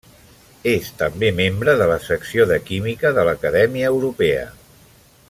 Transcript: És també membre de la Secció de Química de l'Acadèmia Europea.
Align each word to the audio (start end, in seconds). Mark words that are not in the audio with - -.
És 0.71 0.87
també 1.01 1.29
membre 1.41 1.75
de 1.81 1.87
la 1.93 1.99
Secció 2.07 2.49
de 2.53 2.59
Química 2.71 3.15
de 3.19 3.29
l'Acadèmia 3.29 3.93
Europea. 3.97 4.49